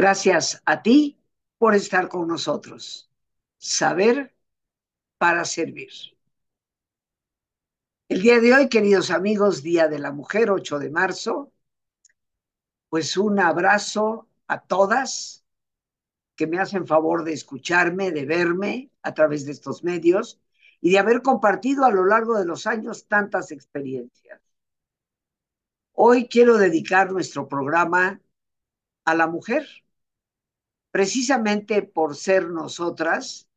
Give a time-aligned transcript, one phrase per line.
[0.00, 1.20] Gracias a ti
[1.58, 3.10] por estar con nosotros.
[3.58, 4.34] Saber
[5.18, 5.90] para servir.
[8.08, 11.52] El día de hoy, queridos amigos, Día de la Mujer, 8 de marzo,
[12.88, 15.44] pues un abrazo a todas
[16.34, 20.40] que me hacen favor de escucharme, de verme a través de estos medios
[20.80, 24.40] y de haber compartido a lo largo de los años tantas experiencias.
[25.92, 28.22] Hoy quiero dedicar nuestro programa
[29.04, 29.68] a la mujer,
[30.90, 33.48] precisamente por ser nosotras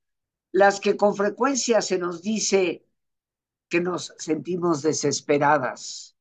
[0.51, 2.85] las que con frecuencia se nos dice
[3.69, 6.15] que nos sentimos desesperadas,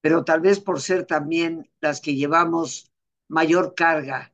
[0.00, 2.90] pero tal vez por ser también las que llevamos
[3.28, 4.32] mayor carga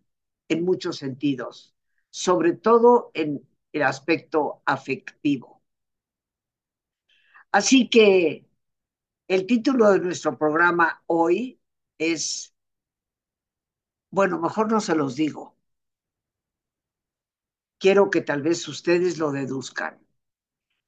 [0.49, 1.75] en muchos sentidos,
[2.11, 5.63] sobre todo en el aspecto afectivo.
[7.51, 8.47] Así que
[9.29, 11.61] el título de nuestro programa hoy
[11.99, 12.55] es
[14.11, 15.57] bueno, mejor no se los digo.
[17.83, 19.99] Quiero que tal vez ustedes lo deduzcan.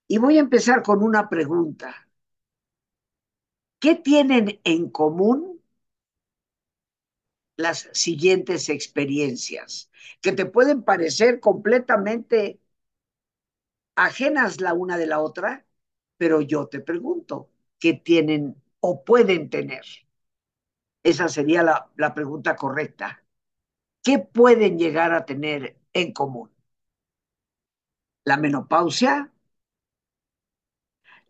[0.09, 2.09] Y voy a empezar con una pregunta.
[3.79, 5.61] ¿Qué tienen en común
[7.57, 9.89] las siguientes experiencias?
[10.21, 12.59] Que te pueden parecer completamente
[13.95, 15.65] ajenas la una de la otra,
[16.17, 19.85] pero yo te pregunto, ¿qué tienen o pueden tener?
[21.03, 23.23] Esa sería la, la pregunta correcta.
[24.03, 26.51] ¿Qué pueden llegar a tener en común?
[28.31, 29.15] La menopausia,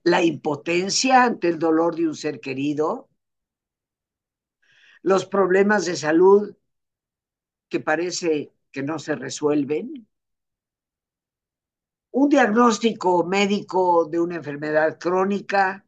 [0.05, 3.09] la impotencia ante el dolor de un ser querido,
[5.03, 6.55] los problemas de salud
[7.71, 10.07] que parece que no se resuelven,
[12.13, 15.85] un diagnóstico médico de una enfermedad crónica,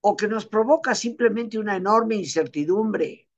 [0.00, 3.28] o que nos provoca simplemente una enorme incertidumbre,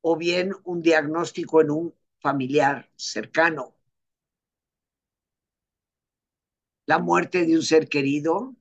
[0.00, 3.74] o bien un diagnóstico en un familiar cercano.
[6.86, 8.54] La muerte de un ser querido,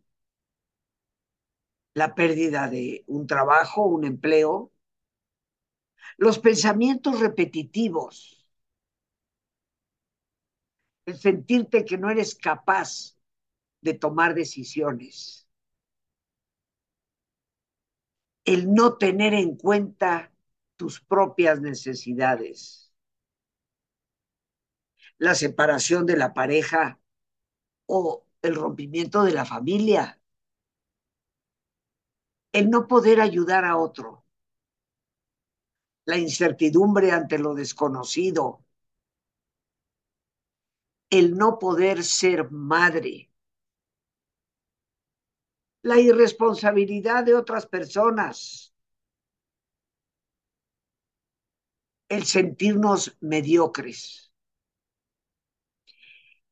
[1.93, 4.71] la pérdida de un trabajo, un empleo,
[6.17, 8.47] los pensamientos repetitivos,
[11.05, 13.17] el sentirte que no eres capaz
[13.81, 15.40] de tomar decisiones
[18.51, 20.29] el no tener en cuenta
[20.75, 22.91] tus propias necesidades.
[25.17, 26.99] La separación de la pareja
[27.85, 30.19] o el rompimiento de la familia.
[32.51, 34.25] El no poder ayudar a otro.
[36.03, 38.65] La incertidumbre ante lo desconocido.
[41.09, 43.30] El no poder ser madre
[45.83, 48.73] la irresponsabilidad de otras personas,
[52.09, 54.31] el sentirnos mediocres.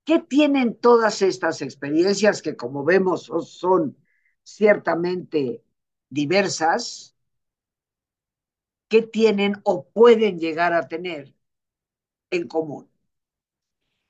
[0.04, 3.96] ¿Qué tienen todas estas experiencias que, como vemos, son
[4.44, 5.64] ciertamente
[6.10, 7.16] diversas?
[8.88, 11.34] ¿Qué tienen o pueden llegar a tener
[12.32, 12.90] en común?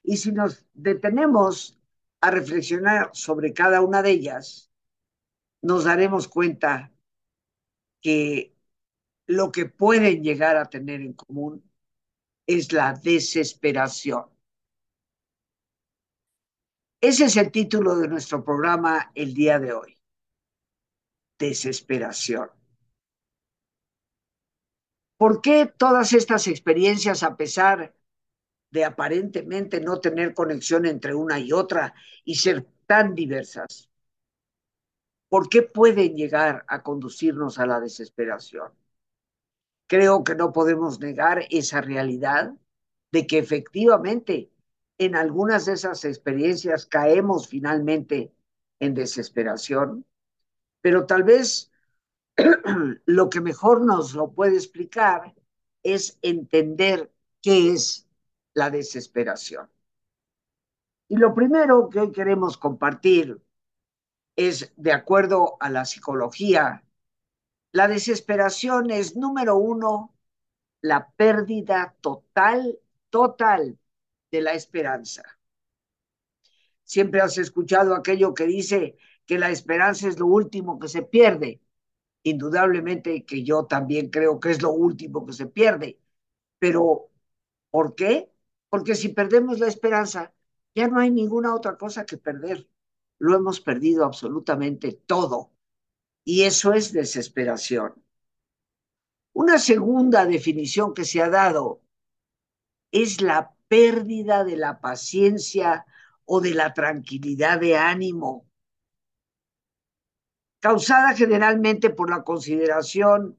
[0.04, 1.78] Y si nos detenemos
[2.22, 4.69] a reflexionar sobre cada una de ellas,
[5.62, 6.92] nos daremos cuenta
[8.02, 8.56] que
[9.28, 11.70] lo que pueden llegar a tener en común
[12.48, 14.26] es la desesperación.
[17.02, 19.98] Ese es el título de nuestro programa el día de hoy.
[21.38, 22.50] Desesperación.
[25.18, 27.94] ¿Por qué todas estas experiencias, a pesar
[28.72, 31.94] de aparentemente no tener conexión entre una y otra
[32.24, 33.89] y ser tan diversas,
[35.30, 38.72] ¿por qué pueden llegar a conducirnos a la desesperación?
[39.88, 42.54] Creo que no podemos negar esa realidad
[43.12, 44.52] de que efectivamente
[44.98, 48.34] en algunas de esas experiencias caemos finalmente
[48.80, 50.06] en desesperación,
[50.82, 51.72] pero tal vez
[53.06, 55.34] lo que mejor nos lo puede explicar
[55.84, 57.12] es entender
[57.42, 58.08] qué es
[58.54, 59.70] la desesperación.
[61.08, 63.42] Y lo primero que hoy queremos compartir
[64.40, 66.86] es, de acuerdo a la psicología,
[67.74, 70.16] la desesperación es, número uno,
[70.82, 73.78] la pérdida total, total
[74.32, 75.24] de la esperanza.
[76.84, 81.62] Siempre has escuchado aquello que dice que la esperanza es lo último que se pierde.
[82.24, 86.00] Indudablemente que yo también creo que es lo último que se pierde.
[86.60, 87.12] Pero,
[87.72, 88.32] ¿por qué?
[88.70, 90.34] Porque si perdemos la esperanza,
[90.76, 92.68] ya no hay ninguna otra cosa que perder
[93.20, 95.52] lo hemos perdido absolutamente todo.
[96.24, 97.94] Y eso es desesperación.
[99.34, 101.82] Una segunda definición que se ha dado
[102.92, 105.86] es la pérdida de la paciencia
[106.26, 108.48] o de la tranquilidad de ánimo,
[110.60, 113.38] causada generalmente por la consideración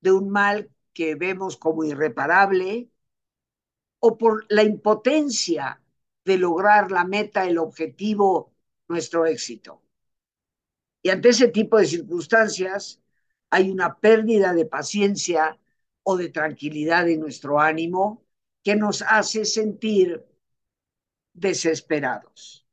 [0.00, 2.90] de un mal que vemos como irreparable
[3.98, 5.82] o por la impotencia
[6.24, 8.52] de lograr la meta, el objetivo,
[8.90, 9.80] nuestro éxito.
[11.02, 13.00] Y ante ese tipo de circunstancias
[13.48, 15.58] hay una pérdida de paciencia
[16.02, 18.24] o de tranquilidad en nuestro ánimo
[18.62, 20.26] que nos hace sentir
[21.32, 22.66] desesperados.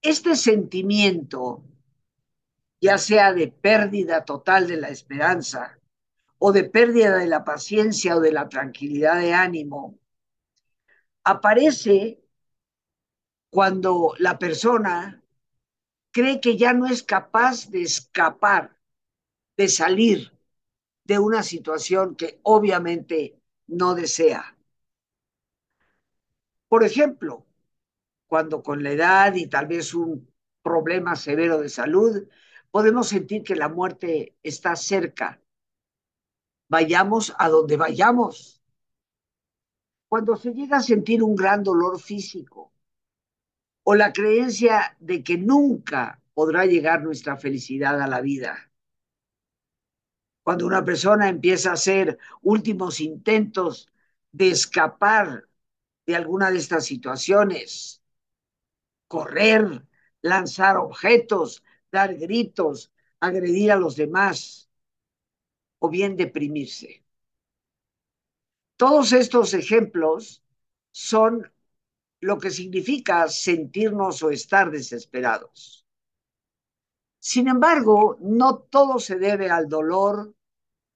[0.00, 1.64] Este sentimiento,
[2.80, 5.78] ya sea de pérdida total de la esperanza
[6.38, 9.98] o de pérdida de la paciencia o de la tranquilidad de ánimo,
[11.24, 12.25] aparece
[13.56, 15.24] cuando la persona
[16.10, 18.78] cree que ya no es capaz de escapar,
[19.56, 20.30] de salir
[21.04, 24.58] de una situación que obviamente no desea.
[26.68, 27.46] Por ejemplo,
[28.26, 30.30] cuando con la edad y tal vez un
[30.60, 32.28] problema severo de salud,
[32.70, 35.40] podemos sentir que la muerte está cerca.
[36.68, 38.60] Vayamos a donde vayamos.
[40.10, 42.74] Cuando se llega a sentir un gran dolor físico
[43.88, 48.66] o la creencia de que nunca podrá llegar nuestra felicidad a la vida
[50.46, 53.90] cuando una persona empieza a hacer últimos intentos
[54.30, 55.48] de escapar
[56.06, 58.00] de alguna de estas situaciones,
[59.08, 59.84] correr,
[60.22, 64.70] lanzar objetos, dar gritos, agredir a los demás
[65.80, 67.04] o bien deprimirse.
[68.76, 70.44] Todos estos ejemplos
[70.92, 71.50] son
[72.20, 75.86] lo que significa sentirnos o estar desesperados.
[77.18, 80.34] Sin embargo, no todo se debe al dolor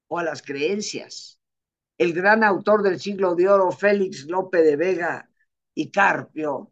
[0.07, 1.39] o a las creencias.
[1.97, 5.29] El gran autor del siglo de oro, Félix Lope de Vega
[5.75, 6.71] y Carpio,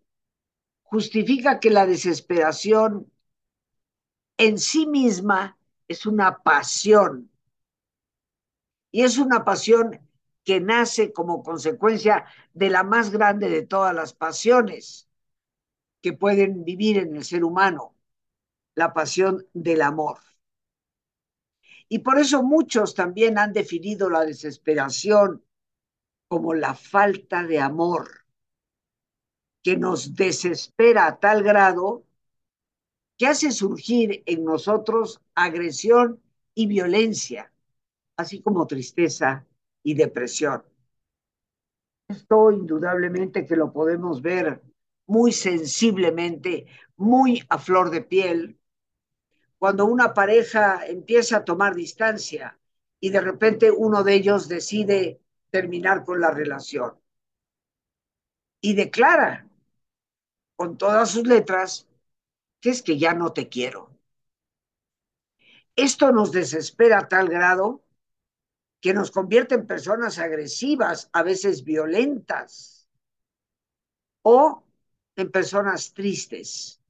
[0.83, 3.11] justifica que la desesperación
[4.37, 5.57] en sí misma
[5.87, 7.29] es una pasión.
[8.91, 10.08] Y es una pasión
[10.49, 12.25] que nace como consecuencia
[12.55, 15.07] de la más grande de todas las pasiones
[16.01, 17.95] que pueden vivir en el ser humano,
[18.73, 20.17] la pasión del amor.
[21.87, 25.45] Y por eso muchos también han definido la desesperación
[26.27, 28.09] como la falta de amor,
[29.61, 32.07] que nos desespera a tal grado
[33.19, 36.23] que hace surgir en nosotros agresión
[36.55, 37.53] y violencia,
[38.17, 39.45] así como tristeza
[39.83, 40.63] y depresión.
[42.07, 44.61] Esto indudablemente que lo podemos ver
[45.05, 46.67] muy sensiblemente,
[46.97, 48.59] muy a flor de piel,
[49.57, 52.57] cuando una pareja empieza a tomar distancia
[52.99, 55.21] y de repente uno de ellos decide
[55.51, 56.97] terminar con la relación
[58.61, 59.47] y declara
[60.55, 61.87] con todas sus letras
[62.61, 63.89] que es que ya no te quiero.
[65.75, 67.81] Esto nos desespera a tal grado
[68.81, 72.87] que nos convierte en personas agresivas, a veces violentas,
[74.21, 74.63] o
[75.15, 76.81] en personas tristes,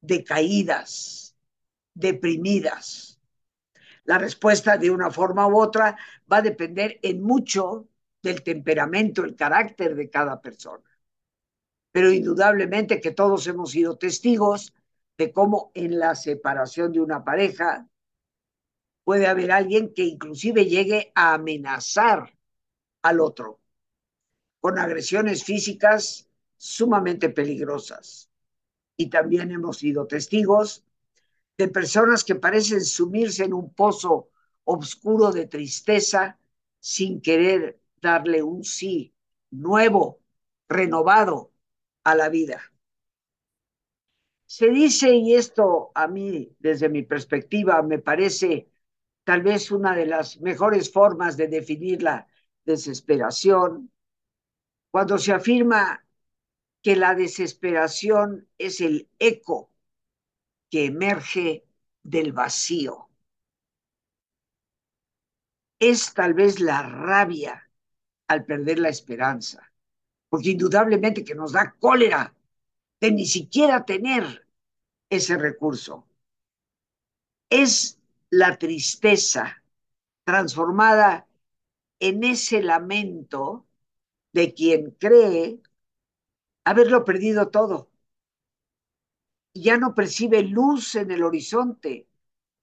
[0.00, 1.36] decaídas,
[1.94, 3.20] deprimidas.
[4.04, 5.96] La respuesta de una forma u otra
[6.30, 7.88] va a depender en mucho
[8.22, 10.90] del temperamento, el carácter de cada persona.
[11.92, 14.74] Pero indudablemente que todos hemos sido testigos
[15.16, 17.86] de cómo en la separación de una pareja
[19.04, 22.36] puede haber alguien que inclusive llegue a amenazar
[23.02, 23.60] al otro
[24.60, 28.30] con agresiones físicas sumamente peligrosas.
[28.96, 30.84] Y también hemos sido testigos
[31.58, 34.30] de personas que parecen sumirse en un pozo
[34.64, 36.38] oscuro de tristeza
[36.80, 39.14] sin querer darle un sí
[39.50, 40.20] nuevo,
[40.68, 41.52] renovado
[42.02, 42.72] a la vida.
[44.46, 48.68] Se dice, y esto a mí desde mi perspectiva me parece
[49.24, 52.26] tal vez una de las mejores formas de definir la
[52.64, 53.90] desesperación,
[54.90, 56.06] cuando se afirma
[56.82, 59.72] que la desesperación es el eco
[60.70, 61.64] que emerge
[62.02, 63.08] del vacío.
[65.78, 67.70] Es tal vez la rabia
[68.28, 69.72] al perder la esperanza,
[70.28, 72.34] porque indudablemente que nos da cólera
[73.00, 74.46] de ni siquiera tener
[75.10, 76.06] ese recurso.
[77.50, 77.98] Es
[78.40, 79.62] la tristeza
[80.24, 81.28] transformada
[82.00, 83.66] en ese lamento
[84.32, 85.60] de quien cree
[86.64, 87.90] haberlo perdido todo
[89.54, 92.08] ya no percibe luz en el horizonte,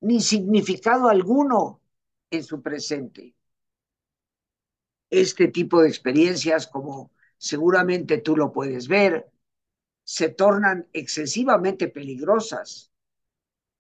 [0.02, 1.82] ni significado alguno
[2.30, 3.36] en su presente.
[5.12, 9.30] este tipo de experiencias, como seguramente tú lo puedes ver,
[10.04, 12.91] se tornan excesivamente peligrosas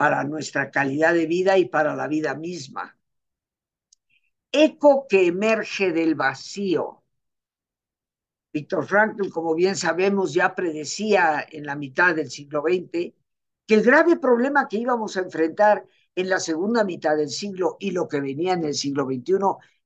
[0.01, 2.97] para nuestra calidad de vida y para la vida misma.
[4.51, 7.03] Eco que emerge del vacío.
[8.51, 13.13] Víctor Frankl, como bien sabemos, ya predecía en la mitad del siglo XX
[13.67, 17.91] que el grave problema que íbamos a enfrentar en la segunda mitad del siglo y
[17.91, 19.35] lo que venía en el siglo XXI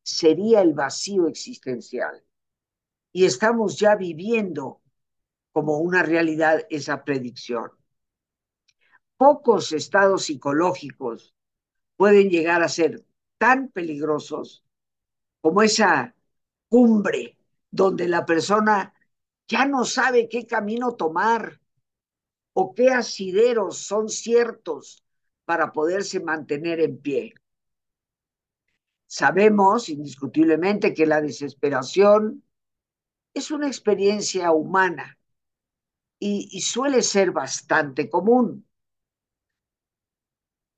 [0.02, 2.24] sería el vacío existencial.
[3.12, 4.82] Y estamos ya viviendo
[5.52, 7.70] como una realidad esa predicción.
[9.18, 11.34] Pocos estados psicológicos
[11.96, 13.06] pueden llegar a ser
[13.38, 14.64] tan peligrosos
[15.42, 16.16] como esa
[16.68, 17.38] cumbre
[17.72, 18.94] donde la persona
[19.48, 21.62] ya no sabe qué camino tomar
[22.54, 25.04] o qué asideros son ciertos
[25.46, 27.36] para poderse mantener en pie.
[29.08, 32.44] Sabemos indiscutiblemente que la desesperación
[33.34, 35.18] es una experiencia humana
[36.18, 38.66] y, y, suele ser bastante común.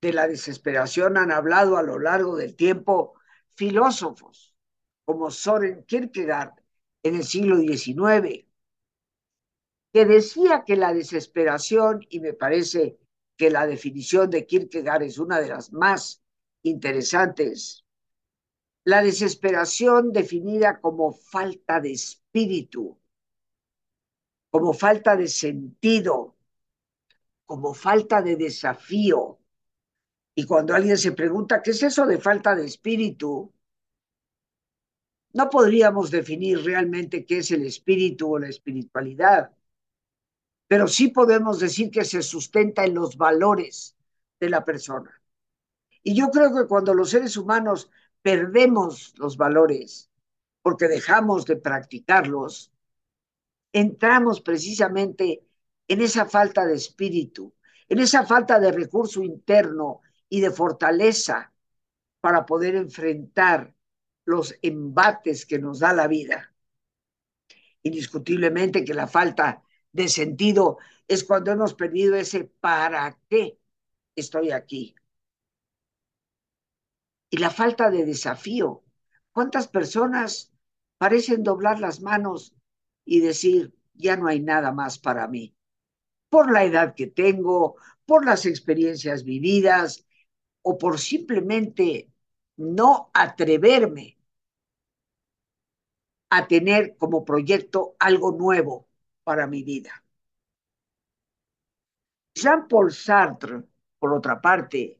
[0.02, 3.14] De la desesperación han hablado a lo largo del tiempo
[3.56, 4.56] filósofos
[5.06, 6.54] como Soren Kierkegaard
[7.04, 8.48] en el siglo XIX,
[9.94, 13.00] que decía que la desesperación, y me parece
[13.38, 16.22] que la definición de Kierkegaard es una de las más
[16.64, 17.86] interesantes,
[18.84, 22.98] la desesperación definida como falta de espíritu,
[24.50, 26.36] como falta de sentido,
[27.46, 29.40] como falta de desafío.
[30.40, 33.52] Y cuando alguien se pregunta, ¿qué es eso de falta de espíritu?
[35.34, 39.52] No podríamos definir realmente qué es el espíritu o la espiritualidad
[40.68, 43.96] pero sí podemos decir que se sustenta en los valores
[44.40, 45.12] de la persona.
[46.04, 47.90] Y yo creo que cuando los seres humanos
[48.22, 50.10] perdemos los valores
[50.62, 52.74] porque dejamos de practicarlos,
[53.72, 55.46] entramos precisamente
[55.88, 57.54] en esa falta de espíritu,
[57.88, 61.54] en esa falta de recurso interno y de fortaleza
[62.20, 63.74] para poder enfrentar
[64.26, 66.54] los embates que nos da la vida.
[67.84, 73.58] Indiscutiblemente que la falta de sentido es cuando hemos perdido ese para qué
[74.16, 74.96] estoy aquí.
[77.30, 78.84] Y la falta de desafío.
[79.32, 80.52] ¿Cuántas personas
[80.98, 82.56] parecen doblar las manos
[83.06, 85.56] y decir, ya no hay nada más para mí?
[86.30, 90.07] Por la edad que tengo, por las experiencias vividas
[90.70, 91.88] o por simplemente
[92.76, 94.08] no atreverme
[96.30, 98.76] a tener como proyecto algo nuevo
[99.24, 100.04] para mi vida.
[102.36, 103.64] Jean-Paul Sartre,
[103.98, 105.00] por otra parte,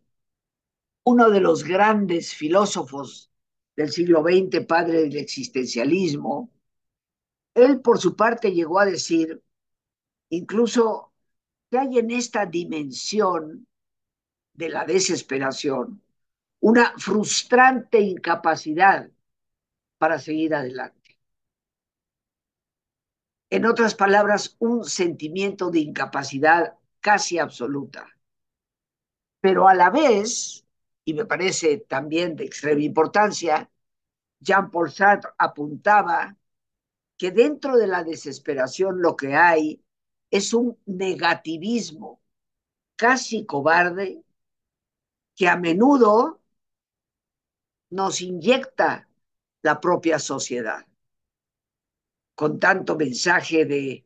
[1.04, 3.30] uno de los grandes filósofos
[3.76, 6.50] del siglo XX, padre del existencialismo,
[7.54, 9.44] él por su parte llegó a decir
[10.30, 11.12] incluso
[11.70, 13.68] que hay en esta dimensión
[14.58, 16.02] de la desesperación
[16.60, 19.10] una frustrante incapacidad
[19.98, 21.18] para seguir adelante.
[23.50, 28.08] En otras palabras, un sentimiento de incapacidad casi absoluta.
[29.40, 30.66] Pero a la vez,
[31.06, 33.70] y me parece también de extrema importancia,
[34.40, 36.36] Jean-Paul Sartre apuntaba
[37.18, 39.82] que dentro de la desesperación lo que hay
[40.30, 42.20] es un negativismo
[42.96, 44.24] casi cobarde
[45.38, 46.42] que a menudo
[47.90, 49.08] nos inyecta
[49.62, 50.86] la propia sociedad
[52.38, 54.06] con tanto mensaje de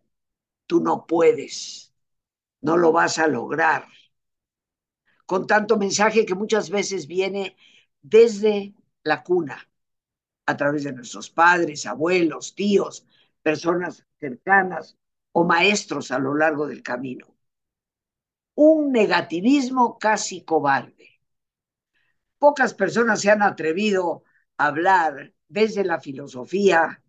[0.66, 1.94] tú no puedes,
[2.62, 3.88] no lo vas a lograr,
[5.26, 7.58] con tanto mensaje que muchas veces viene
[8.02, 8.74] desde
[9.04, 9.70] la cuna,
[10.46, 13.06] a través de nuestros padres, abuelos, tíos,
[13.42, 14.98] personas cercanas
[15.34, 17.36] o maestros a lo largo del camino.
[18.56, 21.11] Un negativismo casi cobarde.
[22.42, 24.24] Pocas personas se han atrevido
[24.58, 27.04] a hablar desde la filosofía,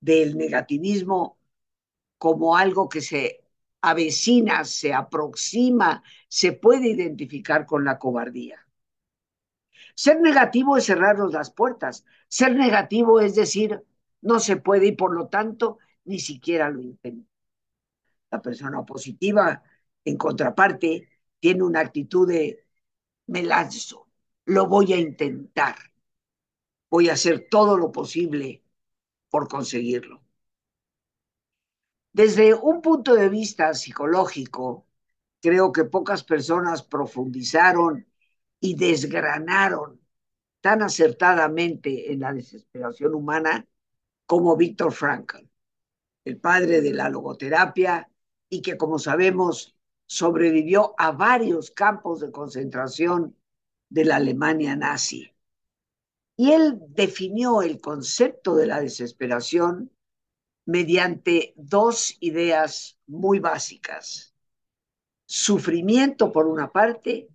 [0.00, 1.38] del negativismo
[2.16, 3.44] como algo que se
[3.82, 8.66] avecina, se aproxima, se puede identificar con la cobardía.
[9.94, 12.06] Ser negativo es cerrarnos las puertas.
[12.28, 13.82] Ser negativo es decir,
[14.22, 17.30] no se puede y por lo tanto ni siquiera lo intenta.
[18.30, 19.62] La persona positiva,
[20.04, 22.66] en contraparte, tiene una actitud de
[23.26, 24.03] me lanzo,
[24.46, 25.76] lo voy a intentar,
[26.90, 28.62] voy a hacer todo lo posible
[29.30, 30.22] por conseguirlo.
[32.12, 34.86] Desde un punto de vista psicológico,
[35.40, 38.06] creo que pocas personas profundizaron
[38.60, 40.00] y desgranaron
[40.60, 43.66] tan acertadamente en la desesperación humana
[44.26, 45.38] como Víctor Frankl,
[46.24, 48.08] el padre de la logoterapia
[48.48, 53.36] y que, como sabemos, sobrevivió a varios campos de concentración
[53.88, 55.32] de la Alemania nazi.
[56.36, 59.90] Y él definió el concepto de la desesperación
[60.66, 64.34] mediante dos ideas muy básicas.
[65.26, 67.28] Sufrimiento por una parte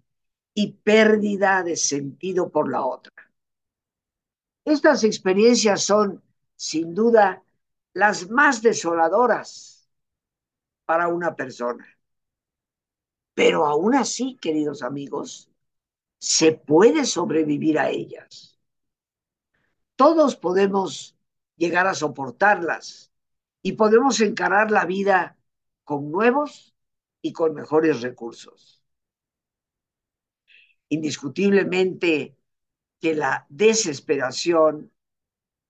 [0.53, 3.13] y pérdida de sentido por la otra.
[4.65, 6.21] Estas experiencias son,
[6.55, 7.43] sin duda,
[7.93, 9.89] las más desoladoras
[10.85, 11.87] para una persona.
[13.33, 15.48] Pero aún así, queridos amigos,
[16.19, 18.59] se puede sobrevivir a ellas.
[19.95, 21.17] Todos podemos
[21.55, 23.11] llegar a soportarlas
[23.61, 25.37] y podemos encarar la vida
[25.83, 26.75] con nuevos
[27.21, 28.83] y con mejores recursos.
[30.89, 32.37] Indiscutiblemente
[32.99, 34.91] que la desesperación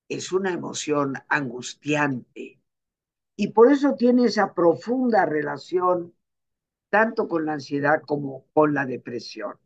[0.08, 2.60] es una emoción angustiante
[3.36, 6.16] y por eso tiene esa profunda relación
[6.90, 9.58] tanto con la ansiedad como con la depresión.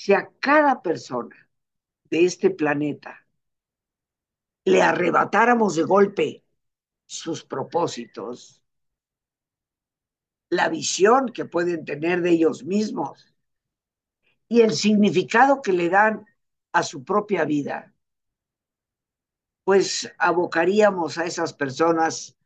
[0.00, 1.36] Si a cada persona
[2.08, 3.26] de este planeta
[4.64, 6.44] le arrebatáramos de golpe
[7.04, 8.62] sus propósitos,
[10.50, 13.34] la visión que pueden tener de ellos mismos
[14.46, 16.24] y el significado que le dan
[16.70, 17.92] a su propia vida,
[19.64, 22.36] pues abocaríamos a esas personas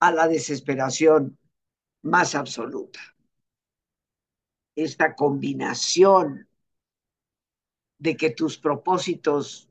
[0.00, 1.38] a la desesperación
[2.00, 3.00] más absoluta.
[4.74, 6.48] Esta combinación
[8.02, 9.70] de que tus propósitos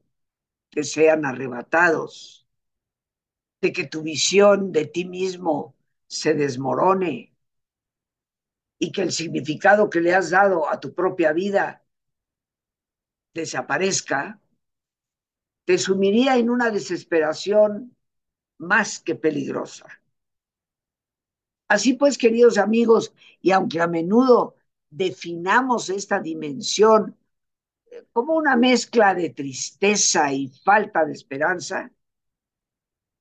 [0.69, 2.47] te sean arrebatados,
[3.61, 5.75] de que tu visión de ti mismo
[6.07, 7.35] se desmorone
[8.79, 11.83] y que el significado que le has dado a tu propia vida
[13.33, 14.39] desaparezca,
[15.65, 17.97] te sumiría en una desesperación
[18.57, 19.87] más que peligrosa.
[21.67, 24.55] Así pues, queridos amigos, y aunque a menudo
[24.89, 27.17] definamos esta dimensión
[28.13, 31.91] como una mezcla de tristeza y falta de esperanza,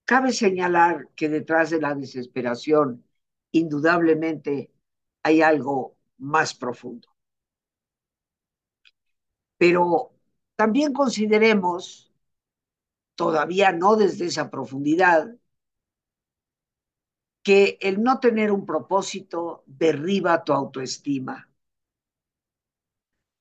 [0.05, 3.05] cabe señalar que detrás de la desesperación
[3.53, 4.73] indudablemente
[5.23, 7.09] hay algo más profundo.
[9.59, 10.13] Pero
[10.57, 12.13] también consideremos,
[13.15, 15.37] todavía no desde esa profundidad,
[17.43, 21.50] que el no tener un propósito derriba tu autoestima.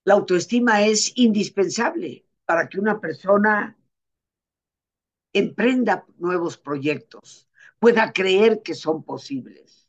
[0.10, 3.78] La autoestima es indispensable para que una persona
[5.34, 9.88] emprenda nuevos proyectos, pueda creer que son posibles.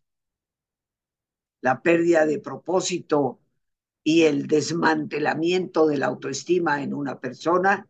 [1.63, 3.41] La pérdida de propósito
[4.05, 7.89] y el desmantelamiento de la autoestima en una persona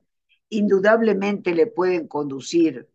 [0.50, 2.88] indudablemente le pueden conducir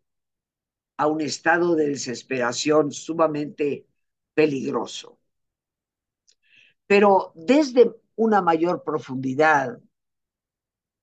[0.95, 3.86] a un estado de desesperación sumamente
[4.34, 5.19] peligroso.
[6.88, 9.80] Pero desde una mayor profundidad,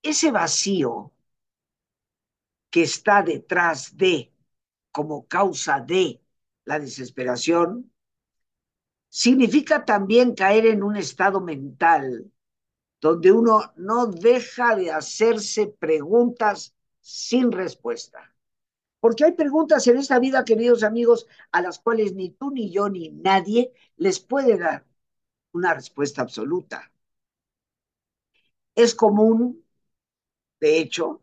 [0.01, 1.11] ese vacío
[2.69, 4.33] que está detrás de,
[4.91, 6.21] como causa de
[6.65, 7.91] la desesperación,
[9.09, 12.31] significa también caer en un estado mental
[12.99, 18.33] donde uno no deja de hacerse preguntas sin respuesta.
[19.01, 22.87] Porque hay preguntas en esta vida, queridos amigos, a las cuales ni tú, ni yo,
[22.87, 24.85] ni nadie les puede dar
[25.51, 26.92] una respuesta absoluta.
[28.75, 29.63] Es común,
[30.61, 31.21] de hecho,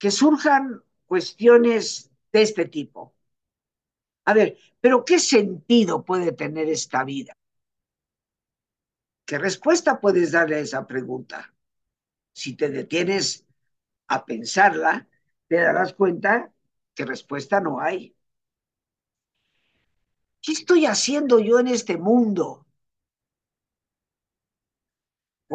[0.00, 3.14] que surjan cuestiones de este tipo.
[4.26, 4.48] A ver,
[4.80, 7.32] pero ¿qué sentido puede tener esta vida?
[9.26, 11.54] ¿Qué respuesta puedes darle a esa pregunta?
[12.34, 13.46] Si te detienes
[14.08, 15.08] a pensarla,
[15.48, 16.52] te darás cuenta
[16.94, 18.16] que respuesta no hay.
[20.42, 22.66] ¿Qué estoy haciendo yo en este mundo?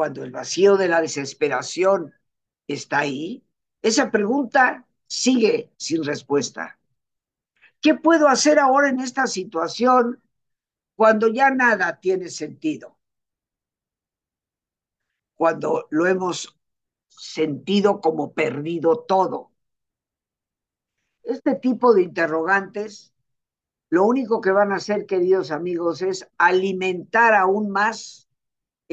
[0.04, 2.14] Cuando el vacío de la desesperación
[2.68, 3.42] está ahí,
[3.82, 6.78] esa pregunta sigue sin respuesta.
[7.80, 10.22] ¿Qué puedo hacer ahora en esta situación
[10.98, 12.98] cuando ya nada tiene sentido?
[15.36, 16.60] Cuando lo hemos
[17.08, 19.54] sentido como perdido todo.
[21.22, 23.14] Este tipo de interrogantes,
[23.90, 28.23] lo único que van a hacer, queridos amigos, es alimentar aún más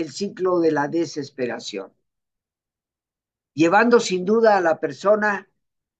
[0.00, 1.92] el ciclo de la desesperación,
[3.54, 5.48] llevando sin duda a la persona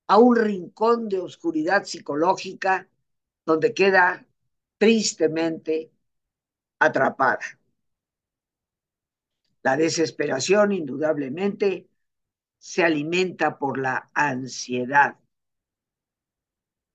[0.09, 2.89] a un rincón de oscuridad psicológica
[3.47, 4.27] donde queda
[4.79, 5.93] tristemente
[6.81, 7.41] atrapada.
[9.63, 11.89] La desesperación indudablemente
[12.59, 15.17] se alimenta por la ansiedad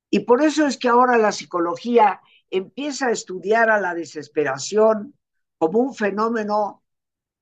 [0.09, 5.13] Y por eso es que ahora la psicología empieza a estudiar a la desesperación
[5.57, 6.84] como un fenómeno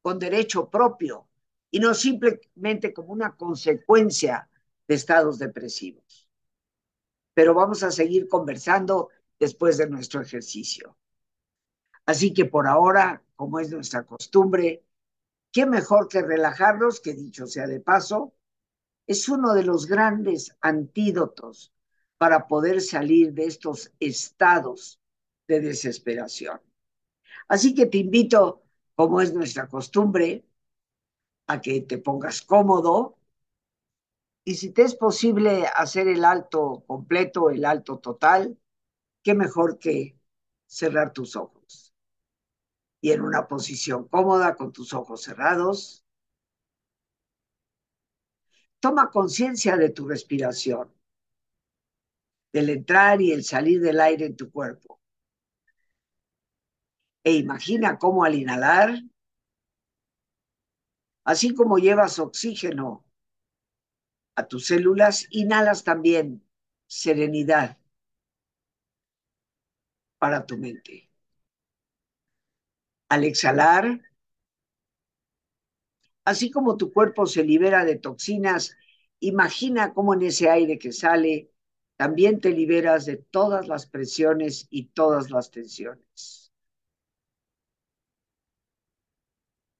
[0.03, 1.27] con derecho propio
[1.71, 4.47] y no simplemente como una consecuencia
[4.87, 6.29] de estados depresivos.
[7.33, 10.95] Pero vamos a seguir conversando después de nuestro ejercicio.
[12.05, 14.83] Así que por ahora, como es nuestra costumbre,
[15.51, 18.35] qué mejor que relajarnos, que dicho sea de paso,
[19.07, 21.73] es uno de los grandes antídotos
[22.17, 24.99] para poder salir de estos estados
[25.47, 26.61] de desesperación.
[27.47, 28.63] Así que te invito,
[28.95, 30.45] como es nuestra costumbre,
[31.47, 32.93] a que te pongas cómodo
[34.45, 38.57] y si te es posible hacer el alto completo, el alto total,
[39.23, 40.17] qué mejor que
[40.67, 41.93] cerrar tus ojos.
[43.01, 46.03] Y en una posición cómoda, con tus ojos cerrados,
[48.79, 50.93] toma conciencia de tu respiración,
[52.53, 55.01] del entrar y el salir del aire en tu cuerpo.
[57.29, 58.89] E imagina cómo al inhalar,
[61.25, 63.03] así como llevas oxígeno
[64.35, 66.43] a tus células, inhalas también
[66.87, 67.77] serenidad
[70.17, 71.09] para tu mente.
[73.07, 73.85] Al exhalar,
[76.25, 78.75] así como tu cuerpo se libera de toxinas,
[79.19, 81.51] imagina cómo en ese aire que sale
[81.97, 86.42] también te liberas de todas las presiones y todas las tensiones.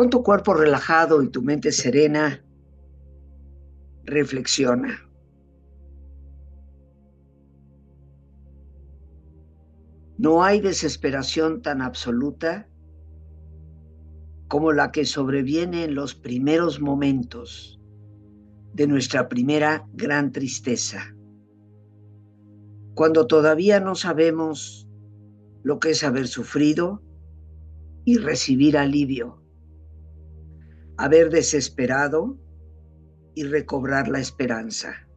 [0.00, 2.42] Con tu cuerpo relajado y tu mente serena,
[4.04, 4.98] reflexiona.
[10.16, 12.66] No hay desesperación tan absoluta
[14.48, 17.78] como la que sobreviene en los primeros momentos
[18.72, 21.14] de nuestra primera gran tristeza,
[22.94, 24.88] cuando todavía no sabemos
[25.62, 27.02] lo que es haber sufrido
[28.06, 29.39] y recibir alivio
[31.00, 32.36] haber desesperado
[33.34, 35.08] y recobrar la esperanza.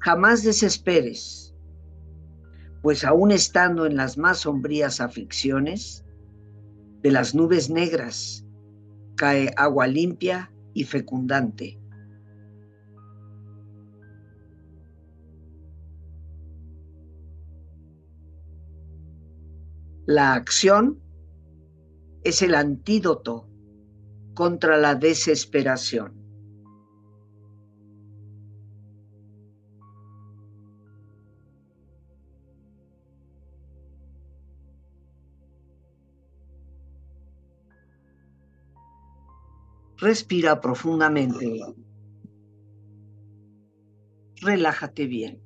[0.00, 1.54] Jamás desesperes,
[2.82, 6.04] pues aún estando en las más sombrías aflicciones,
[7.02, 8.44] de las nubes negras
[9.14, 11.78] cae agua limpia y fecundante
[20.08, 21.00] La acción
[22.22, 23.48] es el antídoto
[24.34, 26.14] contra la desesperación.
[39.96, 41.64] Respira profundamente.
[44.40, 45.45] Relájate bien.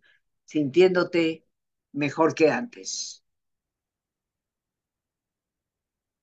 [0.45, 1.45] sintiéndote
[1.91, 3.23] mejor que antes.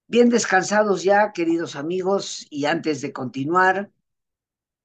[0.07, 3.91] Bien descansados ya, queridos amigos, y antes de continuar,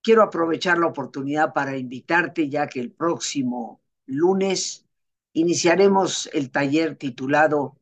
[0.02, 4.86] quiero aprovechar la oportunidad para invitarte, ya que el próximo lunes
[5.32, 7.80] iniciaremos el taller titulado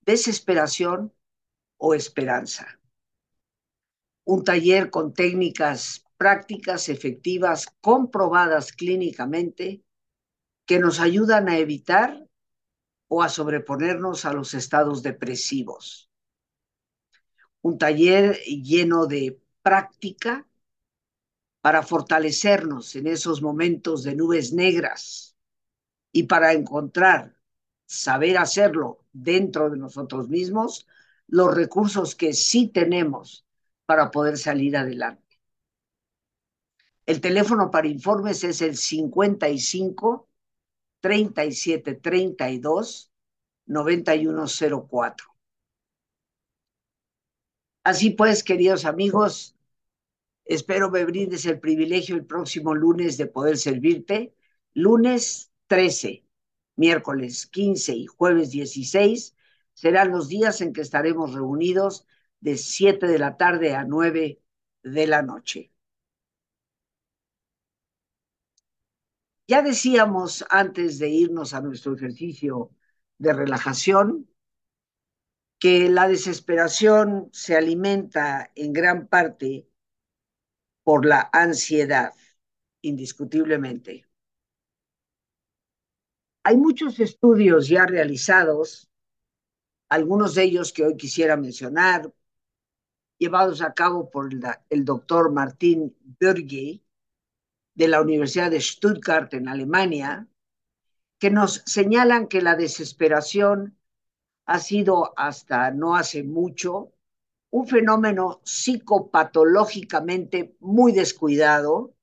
[0.00, 1.14] Desesperación
[1.76, 2.80] o Esperanza.
[4.24, 9.82] Un taller con técnicas prácticas, efectivas, comprobadas clínicamente,
[10.70, 12.28] que nos ayudan a evitar
[13.08, 16.08] o a sobreponernos a los estados depresivos.
[17.60, 20.46] Un taller lleno de práctica
[21.60, 25.36] para fortalecernos en esos momentos de nubes negras
[26.12, 27.34] y para encontrar,
[27.86, 30.86] saber hacerlo dentro de nosotros mismos,
[31.26, 33.44] los recursos que sí tenemos
[33.86, 35.40] para poder salir adelante.
[37.06, 40.29] El teléfono para informes es el 55
[41.00, 43.12] 37 32
[43.66, 45.26] 9104.
[47.84, 49.56] Así pues, queridos amigos,
[50.44, 54.34] espero me brindes el privilegio el próximo lunes de poder servirte
[54.74, 56.24] Lunes 13,
[56.76, 59.34] miércoles 15 y jueves 16
[59.74, 62.06] serán los días en que estaremos reunidos
[62.40, 64.40] de 7 de la tarde a 9
[64.82, 65.69] de la noche.
[69.50, 72.70] Ya decíamos antes de irnos a nuestro ejercicio
[73.18, 74.30] de relajación
[75.58, 79.68] que la desesperación se alimenta en gran parte
[80.84, 82.14] por la ansiedad,
[82.80, 84.06] indiscutiblemente.
[86.44, 88.88] Hay muchos estudios ya realizados,
[89.88, 92.14] algunos de ellos que hoy quisiera mencionar,
[93.18, 94.30] llevados a cabo por
[94.68, 96.84] el, doctor Martín Bürgi
[97.80, 100.28] de la Universidad de Stuttgart en Alemania,
[101.18, 103.78] que nos señalan que la desesperación
[104.44, 106.92] ha sido hasta no hace mucho
[107.48, 111.94] un fenómeno psicopatológicamente muy descuidado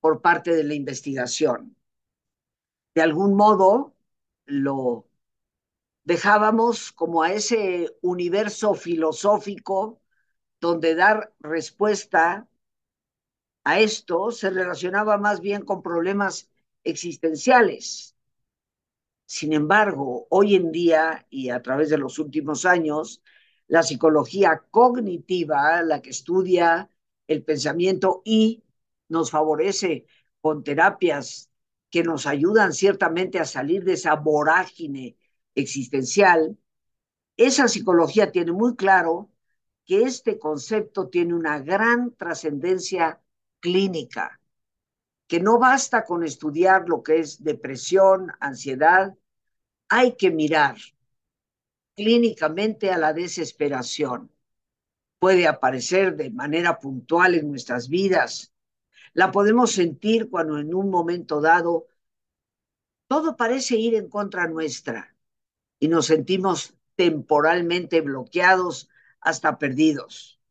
[0.00, 1.78] por parte de la investigación.
[2.94, 3.94] De algún modo
[4.44, 5.08] lo
[6.04, 9.98] dejábamos como a ese universo filosófico
[10.60, 12.46] donde dar respuesta
[13.64, 16.50] a esto se relacionaba más bien con problemas
[16.84, 18.16] existenciales.
[19.26, 23.22] Sin embargo, hoy en día y a través de los últimos años,
[23.66, 26.90] la psicología cognitiva, la que estudia
[27.26, 28.62] el pensamiento y
[29.08, 30.06] nos favorece
[30.40, 31.50] con terapias
[31.90, 35.16] que nos ayudan ciertamente a salir de esa vorágine
[35.54, 36.58] existencial,
[37.36, 39.30] esa psicología tiene muy claro
[39.84, 43.22] que este concepto tiene una gran trascendencia
[43.62, 44.40] clínica,
[45.28, 49.16] que no basta con estudiar lo que es depresión, ansiedad,
[49.88, 50.76] hay que mirar
[51.94, 54.30] clínicamente a la desesperación.
[55.18, 58.52] Puede aparecer de manera puntual en nuestras vidas.
[59.14, 61.86] La podemos sentir cuando en un momento dado
[63.06, 65.14] todo parece ir en contra nuestra
[65.78, 68.88] y nos sentimos temporalmente bloqueados
[69.20, 70.41] hasta perdidos.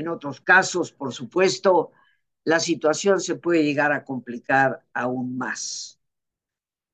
[0.00, 1.92] En otros casos, por supuesto,
[2.44, 6.00] la situación se puede llegar a complicar aún más.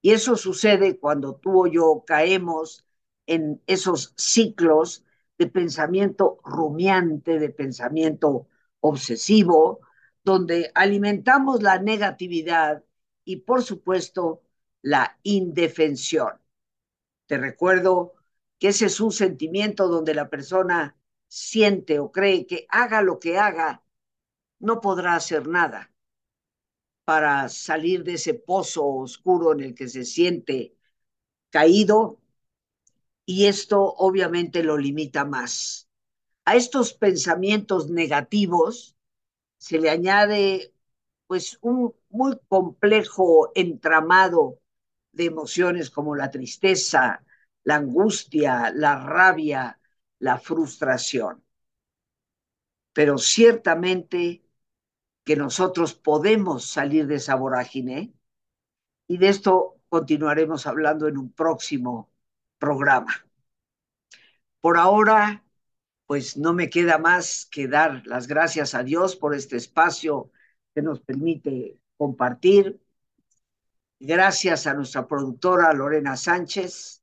[0.03, 2.85] Y eso sucede cuando tú o yo caemos
[3.27, 5.05] en esos ciclos
[5.39, 8.49] de pensamiento rumiante, de pensamiento
[8.81, 9.79] obsesivo,
[10.25, 12.83] donde alimentamos la negatividad
[13.25, 14.43] y, por supuesto,
[14.83, 16.33] la indefensión.
[17.27, 18.15] Te recuerdo
[18.59, 20.97] que ese es un sentimiento donde la persona
[21.29, 23.83] siente o cree que haga lo que haga,
[24.61, 25.93] no podrá hacer nada
[27.05, 30.77] para salir de ese pozo oscuro en el que se siente
[31.51, 32.21] caído
[33.25, 35.89] y esto obviamente lo limita más.
[36.45, 38.97] A estos pensamientos negativos
[39.59, 40.75] se le añade
[41.27, 44.61] pues un muy complejo entramado
[45.13, 47.25] de emociones como la tristeza,
[47.65, 49.81] la angustia, la rabia,
[50.19, 51.45] la frustración.
[52.93, 54.43] Pero ciertamente
[55.25, 58.15] que nosotros podemos salir de esa vorágine
[59.09, 62.11] y de esto continuaremos hablando en un próximo
[62.59, 63.27] programa.
[64.61, 65.45] Por ahora,
[66.07, 70.31] pues no me queda más que dar las gracias a Dios por este espacio
[70.75, 72.81] que nos permite compartir.
[73.99, 77.03] Gracias a nuestra productora Lorena Sánchez